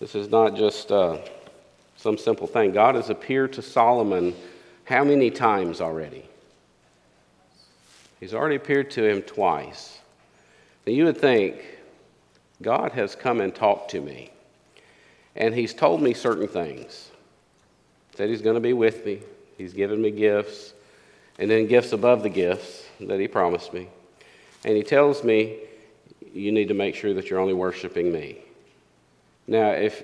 [0.00, 1.18] this is not just uh,
[1.96, 2.72] some simple thing.
[2.72, 4.34] God has appeared to Solomon
[4.84, 6.24] how many times already?
[8.18, 9.98] He's already appeared to him twice.
[10.86, 11.64] Now you would think,
[12.60, 14.30] God has come and talked to me,
[15.36, 17.10] and He's told me certain things.
[18.16, 19.20] Said He's going to be with me,
[19.56, 20.74] He's given me gifts,
[21.38, 23.88] and then gifts above the gifts that He promised me.
[24.64, 25.58] And He tells me,
[26.32, 28.38] You need to make sure that you're only worshiping me.
[29.46, 30.02] Now, if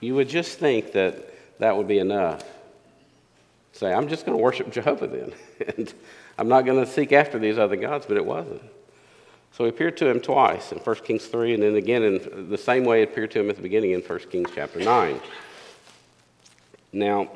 [0.00, 2.44] you would just think that that would be enough,
[3.72, 5.32] say, I'm just going to worship Jehovah then.
[5.76, 5.94] and
[6.38, 8.62] I'm not going to seek after these other gods, but it wasn't.
[9.52, 12.58] So he appeared to him twice in 1 Kings 3, and then again in the
[12.58, 15.20] same way it appeared to him at the beginning in 1 Kings chapter 9.
[16.92, 17.30] Now,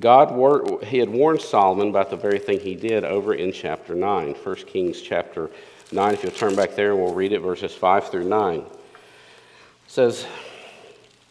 [0.00, 3.94] God, war- he had warned Solomon about the very thing he did over in chapter
[3.94, 5.50] 9, 1 Kings chapter
[5.92, 6.14] 9.
[6.14, 8.60] If you'll turn back there, we'll read it, verses 5 through 9.
[8.60, 8.66] It
[9.86, 10.26] says,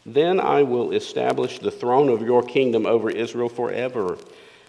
[0.06, 4.18] Then I will establish the throne of your kingdom over Israel forever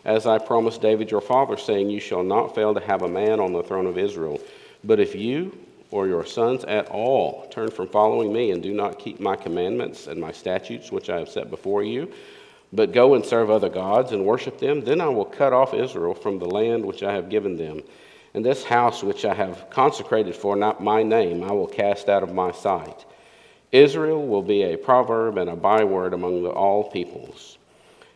[0.05, 3.39] as I promised David your father, saying, You shall not fail to have a man
[3.41, 4.41] on the throne of Israel.
[4.85, 5.57] But if you
[5.91, 10.07] or your sons at all turn from following me and do not keep my commandments
[10.07, 12.13] and my statutes which I have set before you,
[12.73, 16.15] but go and serve other gods and worship them, then I will cut off Israel
[16.15, 17.83] from the land which I have given them.
[18.35, 22.23] And this house which I have consecrated for not my name I will cast out
[22.23, 23.05] of my sight.
[23.71, 27.59] Israel will be a proverb and a byword among the, all peoples.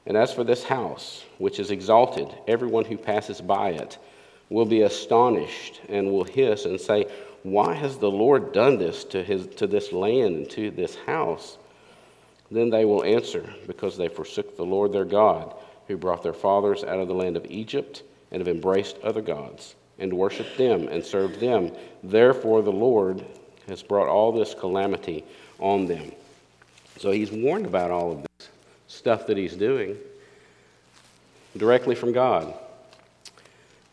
[0.07, 3.99] And as for this house, which is exalted, everyone who passes by it
[4.49, 7.07] will be astonished and will hiss and say,
[7.43, 11.59] Why has the Lord done this to, his, to this land and to this house?
[12.51, 15.55] Then they will answer, Because they forsook the Lord their God,
[15.89, 19.75] who brought their fathers out of the land of Egypt, and have embraced other gods,
[19.99, 21.73] and worshipped them and served them.
[22.03, 23.25] Therefore, the Lord
[23.69, 25.25] has brought all this calamity
[25.59, 26.13] on them.
[26.99, 28.49] So he's warned about all of this
[28.89, 29.97] stuff that he's doing
[31.57, 32.55] directly from God.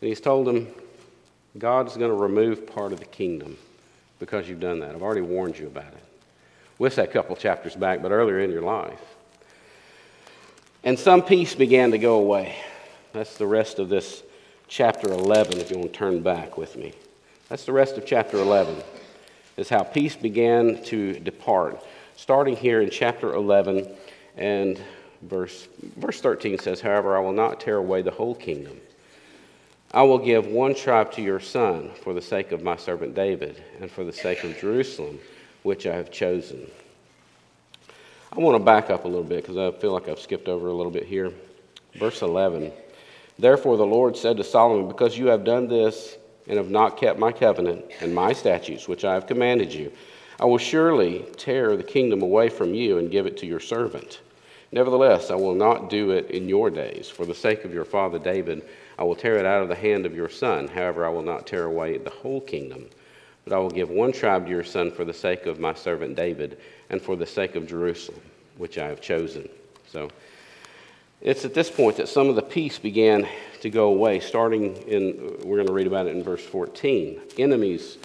[0.04, 0.68] And he's told them,
[1.56, 3.56] God's going to remove part of the kingdom
[4.18, 4.94] because you've done that.
[4.94, 6.04] I've already warned you about it.
[6.78, 9.00] With that couple chapters back, but earlier in your life.
[10.82, 12.54] And some peace began to go away.
[13.14, 14.22] That's the rest of this
[14.68, 16.92] chapter 11, if you want to turn back with me.
[17.48, 18.76] That's the rest of chapter 11,
[19.56, 21.82] is how peace began to depart.
[22.16, 23.88] Starting here in chapter 11
[24.36, 24.78] and
[25.22, 28.78] verse, verse 13 says, However, I will not tear away the whole kingdom.
[29.94, 33.62] I will give one tribe to your son for the sake of my servant David
[33.80, 35.20] and for the sake of Jerusalem,
[35.62, 36.68] which I have chosen.
[38.32, 40.66] I want to back up a little bit because I feel like I've skipped over
[40.66, 41.32] a little bit here.
[41.94, 42.72] Verse 11
[43.38, 46.16] Therefore the Lord said to Solomon, Because you have done this
[46.48, 49.92] and have not kept my covenant and my statutes, which I have commanded you,
[50.40, 54.18] I will surely tear the kingdom away from you and give it to your servant.
[54.74, 57.08] Nevertheless, I will not do it in your days.
[57.08, 58.64] For the sake of your father David,
[58.98, 60.66] I will tear it out of the hand of your son.
[60.66, 62.86] However, I will not tear away the whole kingdom.
[63.44, 66.16] But I will give one tribe to your son for the sake of my servant
[66.16, 66.58] David
[66.90, 68.20] and for the sake of Jerusalem,
[68.56, 69.48] which I have chosen.
[69.92, 70.10] So
[71.20, 73.28] it's at this point that some of the peace began
[73.60, 77.20] to go away, starting in, we're going to read about it in verse 14.
[77.38, 77.98] Enemies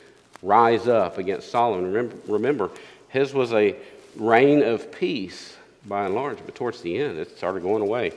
[0.43, 1.91] rise up against Solomon.
[1.91, 2.70] Remember, remember
[3.07, 3.76] his was a
[4.15, 5.55] reign of peace
[5.88, 8.13] by and large, but towards the end, it started going away.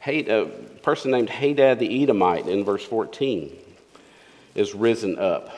[0.00, 0.46] Hate a
[0.82, 3.56] person named Hadad the Edomite in verse 14
[4.54, 5.50] is risen up.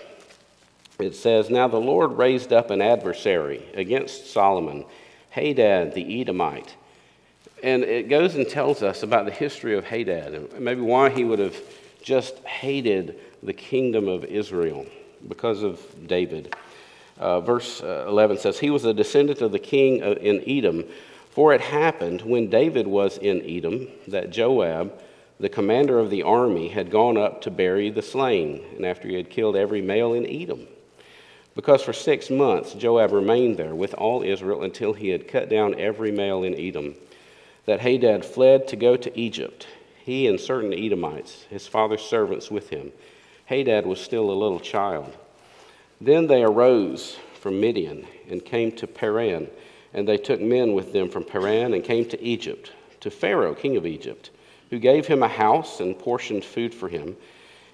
[0.99, 4.85] It says, Now the Lord raised up an adversary against Solomon,
[5.31, 6.75] Hadad the Edomite.
[7.63, 11.25] And it goes and tells us about the history of Hadad and maybe why he
[11.25, 11.57] would have
[12.03, 14.87] just hated the kingdom of Israel
[15.27, 16.55] because of David.
[17.19, 20.85] Uh, verse uh, 11 says, He was a descendant of the king uh, in Edom
[21.37, 24.91] for it happened when David was in Edom that Joab,
[25.39, 29.17] the commander of the army, had gone up to bury the slain, and after he
[29.17, 30.67] had killed every male in Edom.
[31.55, 35.79] because for six months Joab remained there with all Israel until he had cut down
[35.79, 36.95] every male in Edom.
[37.67, 39.67] That Hadad fled to go to Egypt,
[40.03, 42.93] he and certain Edomites, his father's servants, with him.
[43.45, 45.15] Hadad was still a little child.
[46.01, 49.51] Then they arose from Midian and came to Paran,
[49.97, 52.71] and they took men with them from Paran and came to Egypt,
[53.01, 54.31] to Pharaoh, king of Egypt,
[54.69, 57.17] who gave him a house and portioned food for him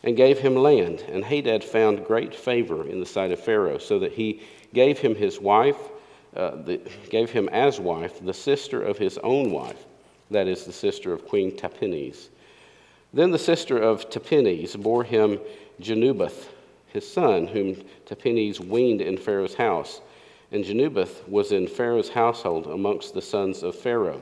[0.05, 1.05] and gave him land.
[1.09, 4.41] And Hadad found great favor in the sight of Pharaoh, so that he
[4.73, 5.77] gave him his wife,
[6.37, 9.85] uh, the, gave him as wife the sister of his own wife,
[10.31, 12.29] that is, the sister of Queen Tahpenes.
[13.13, 15.41] Then the sister of Tahpenes bore him
[15.81, 16.49] Genubath,
[16.87, 17.75] his son, whom
[18.07, 20.01] Tahpenes weaned in Pharaoh's house.
[20.53, 24.21] And Genubath was in Pharaoh's household amongst the sons of Pharaoh.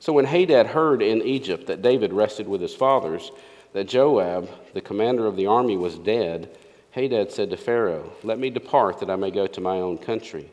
[0.00, 3.30] So when Hadad heard in Egypt that David rested with his fathers,
[3.74, 6.56] that Joab, the commander of the army, was dead,
[6.92, 10.50] Hadad said to Pharaoh, Let me depart that I may go to my own country.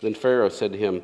[0.00, 1.02] Then Pharaoh said to him,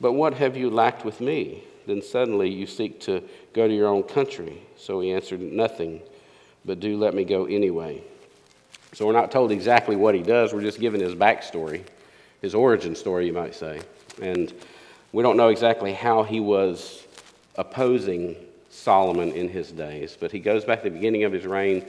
[0.00, 1.64] But what have you lacked with me?
[1.86, 4.62] Then suddenly you seek to go to your own country.
[4.76, 6.00] So he answered, Nothing,
[6.64, 8.04] but do let me go anyway.
[8.92, 11.84] So we're not told exactly what he does, we're just given his backstory,
[12.40, 13.80] his origin story, you might say.
[14.22, 14.52] And
[15.12, 17.06] we don't know exactly how he was
[17.56, 18.36] opposing
[18.70, 20.16] Solomon in his days.
[20.18, 21.84] But he goes back to the beginning of his reign.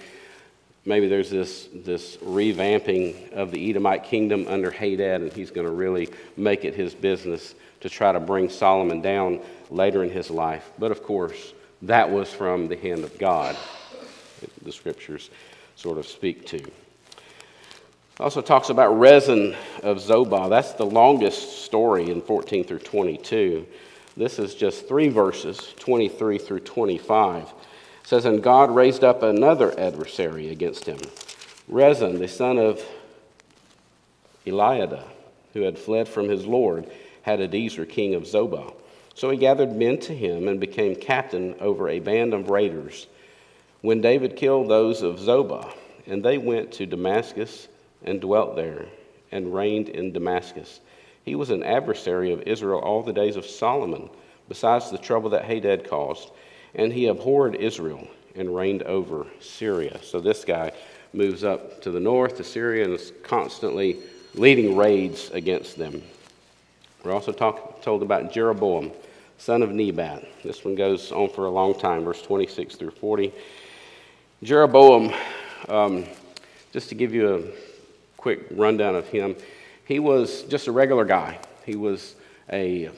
[0.86, 5.74] Maybe there's this, this revamping of the Edomite kingdom under Hadad, and he's going to
[5.74, 10.72] really make it his business to try to bring Solomon down later in his life.
[10.80, 13.56] But of course, that was from the hand of God,
[14.64, 15.30] the scriptures
[15.76, 16.64] sort of speak to.
[18.22, 20.48] Also talks about Rezin of Zobah.
[20.48, 23.66] That's the longest story in 14 through 22.
[24.16, 27.42] This is just three verses, 23 through 25.
[27.42, 27.50] It
[28.04, 31.00] says, And God raised up another adversary against him,
[31.68, 32.86] Rezin, the son of
[34.46, 35.04] Eliada,
[35.54, 36.92] who had fled from his Lord,
[37.26, 38.72] Hadadezer, king of Zobah.
[39.16, 43.08] So he gathered men to him and became captain over a band of raiders.
[43.82, 45.74] When David killed those of Zobah,
[46.06, 47.68] and they went to Damascus
[48.04, 48.86] and dwelt there,
[49.32, 50.80] and reigned in Damascus.
[51.24, 54.10] He was an adversary of Israel all the days of Solomon,
[54.50, 56.32] besides the trouble that Hadad caused.
[56.74, 60.00] And he abhorred Israel and reigned over Syria.
[60.04, 60.72] So this guy
[61.14, 63.98] moves up to the north to Syria and is constantly
[64.36, 66.02] leading raids against them.
[67.04, 68.92] We're also talk, told about Jeroboam,
[69.38, 70.26] son of Nebat.
[70.44, 73.34] This one goes on for a long time, verse 26 through 40.
[74.44, 75.14] Jeroboam,
[75.68, 76.06] um,
[76.72, 77.71] just to give you a
[78.22, 79.36] quick rundown of him,
[79.86, 81.40] he was just a regular guy.
[81.66, 82.16] He was
[82.52, 82.90] a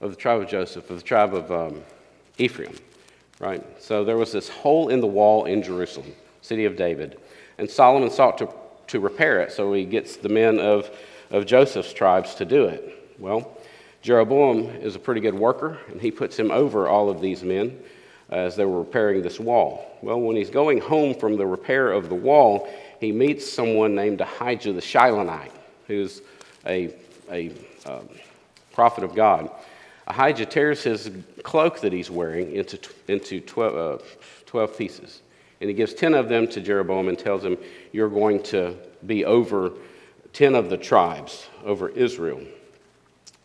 [0.00, 1.82] of the tribe of Joseph, of the tribe of um,
[2.36, 2.74] Ephraim,
[3.38, 3.64] right?
[3.80, 6.12] So there was this hole in the wall in Jerusalem,
[6.42, 7.18] city of David,
[7.58, 8.52] and Solomon sought to,
[8.88, 9.52] to repair it.
[9.52, 10.90] So he gets the men of,
[11.30, 13.14] of Joseph's tribes to do it.
[13.18, 13.56] Well,
[14.02, 17.78] Jeroboam is a pretty good worker, and he puts him over all of these men
[18.28, 19.98] as they were repairing this wall.
[20.02, 22.68] Well, when he's going home from the repair of the wall,
[23.00, 25.52] he meets someone named Ahijah the Shilonite,
[25.86, 26.22] who's
[26.66, 26.94] a,
[27.30, 27.52] a
[27.84, 28.08] um,
[28.72, 29.50] prophet of God.
[30.06, 31.10] Ahijah tears his
[31.42, 32.78] cloak that he's wearing into,
[33.08, 34.04] into 12, uh,
[34.46, 35.22] 12 pieces.
[35.60, 37.56] And he gives 10 of them to Jeroboam and tells him,
[37.92, 38.76] You're going to
[39.06, 39.72] be over
[40.32, 42.42] 10 of the tribes, over Israel.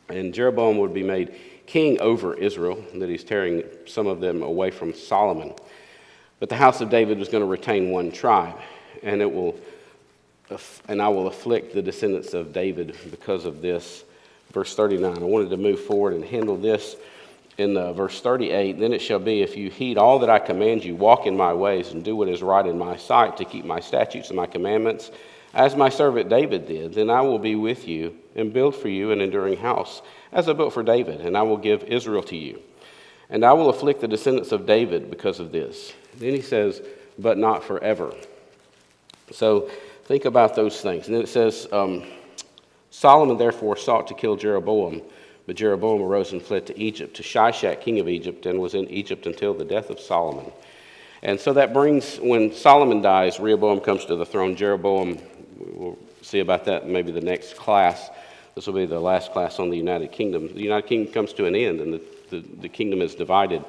[0.10, 1.34] And Jeroboam would be made
[1.66, 5.54] king over Israel, that he's tearing some of them away from Solomon.
[6.40, 8.58] But the house of David was going to retain one tribe
[9.04, 9.56] and it will
[10.90, 14.04] and I will afflict the descendants of David because of this.
[14.52, 15.18] Verse 39.
[15.18, 16.98] I wanted to move forward and handle this
[17.58, 18.80] in the, verse 38.
[18.80, 21.54] Then it shall be, if you heed all that I command you, walk in my
[21.54, 24.46] ways, and do what is right in my sight, to keep my statutes and my
[24.46, 25.12] commandments,
[25.54, 29.12] as my servant David did, then I will be with you and build for you
[29.12, 32.62] an enduring house, as I built for David, and I will give Israel to you.
[33.30, 35.94] And I will afflict the descendants of David because of this.
[36.18, 36.82] Then he says,
[37.18, 38.14] but not forever.
[39.32, 39.70] So
[40.06, 41.08] think about those things.
[41.08, 42.04] And then it says, um,
[42.90, 45.02] Solomon therefore sought to kill Jeroboam,
[45.48, 48.88] but Jeroboam arose and fled to Egypt, to Shishak, king of Egypt, and was in
[48.90, 50.52] Egypt until the death of Solomon.
[51.24, 54.56] And so that brings, when Solomon dies, Rehoboam comes to the throne.
[54.56, 55.20] Jeroboam,
[55.58, 58.10] we'll see about that maybe the next class.
[58.56, 60.48] This will be the last class on the United Kingdom.
[60.48, 62.02] The United Kingdom comes to an end, and the,
[62.32, 63.64] the, the kingdom is divided.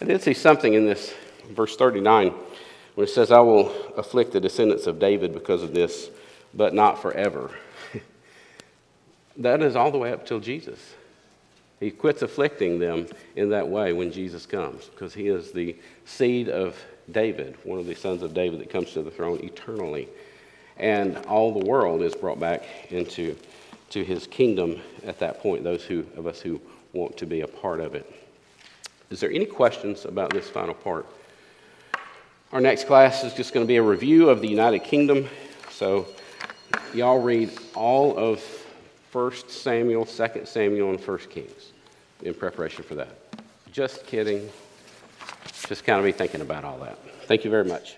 [0.00, 1.12] I did see something in this,
[1.50, 2.32] verse 39
[2.94, 6.10] when it says, I will afflict the descendants of David because of this,
[6.54, 7.50] but not forever.
[9.36, 10.94] that is all the way up till Jesus.
[11.80, 15.74] He quits afflicting them in that way when Jesus comes, because he is the
[16.04, 16.76] seed of
[17.10, 20.08] David, one of the sons of David that comes to the throne eternally.
[20.78, 23.36] and all the world is brought back into
[23.90, 26.60] to his kingdom at that point, those who, of us who
[26.94, 28.10] want to be a part of it.
[29.10, 31.06] Is there any questions about this final part?
[32.52, 35.26] Our next class is just going to be a review of the United Kingdom.
[35.70, 36.06] So,
[36.92, 38.44] y'all read all of
[39.10, 41.72] 1 Samuel, 2 Samuel, and 1 Kings
[42.22, 43.16] in preparation for that.
[43.72, 44.50] Just kidding.
[45.66, 46.98] Just kind of be thinking about all that.
[47.26, 47.96] Thank you very much.